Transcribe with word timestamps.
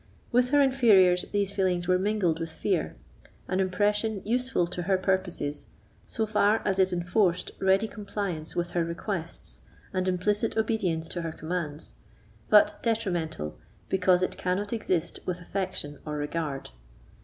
With 0.31 0.49
her 0.49 0.63
inferiors 0.63 1.25
these 1.31 1.51
feelings 1.51 1.87
were 1.87 1.99
mingled 1.99 2.39
with 2.39 2.51
fear; 2.51 2.95
an 3.47 3.59
impression 3.59 4.23
useful 4.25 4.65
to 4.65 4.81
her 4.81 4.97
purposes, 4.97 5.67
so 6.07 6.25
far 6.25 6.63
as 6.67 6.79
it 6.79 6.91
enforced 6.91 7.51
ready 7.59 7.87
compliance 7.87 8.55
with 8.55 8.71
her 8.71 8.83
requests 8.83 9.61
and 9.93 10.07
implicit 10.07 10.57
obedience 10.57 11.07
to 11.09 11.21
her 11.21 11.31
commands, 11.31 11.97
but 12.49 12.81
detrimental, 12.81 13.59
because 13.89 14.23
it 14.23 14.37
cannot 14.37 14.73
exist 14.73 15.19
with 15.27 15.39
affection 15.39 15.99
or 16.03 16.17
regard. 16.17 16.71